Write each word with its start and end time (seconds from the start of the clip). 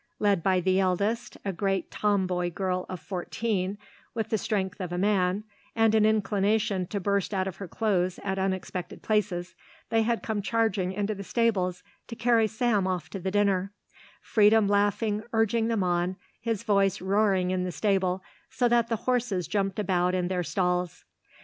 Led 0.17 0.41
by 0.41 0.59
the 0.59 0.79
eldest, 0.79 1.37
a 1.45 1.53
great 1.53 1.91
tomboy 1.91 2.49
girl 2.49 2.87
of 2.89 2.99
fourteen 2.99 3.77
with 4.15 4.29
the 4.29 4.37
strength 4.39 4.81
of 4.81 4.91
a 4.91 4.97
man 4.97 5.43
and 5.75 5.93
an 5.93 6.07
inclination 6.07 6.87
to 6.87 6.99
burst 6.99 7.35
out 7.35 7.47
of 7.47 7.57
her 7.57 7.67
clothes 7.67 8.19
at 8.23 8.39
unexpected 8.39 9.03
places, 9.03 9.53
they 9.91 10.01
had 10.01 10.23
come 10.23 10.41
charging 10.41 10.91
into 10.91 11.13
the 11.13 11.23
stables 11.23 11.83
to 12.07 12.15
carry 12.15 12.47
Sam 12.47 12.87
off 12.87 13.11
to 13.11 13.19
the 13.19 13.29
dinner, 13.29 13.73
Freedom 14.23 14.67
laughingly 14.67 15.23
urging 15.33 15.67
them 15.67 15.83
on, 15.83 16.15
his 16.41 16.63
voice 16.63 16.99
roaring 16.99 17.51
in 17.51 17.63
the 17.63 17.71
stable 17.71 18.23
so 18.49 18.67
that 18.69 18.87
the 18.87 18.95
horses 19.05 19.47
jumped 19.47 19.77
about 19.77 20.15
in 20.15 20.29
their 20.29 20.41
stalls. 20.41 21.05